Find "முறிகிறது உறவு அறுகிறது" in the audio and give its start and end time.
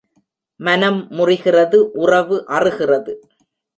1.11-3.13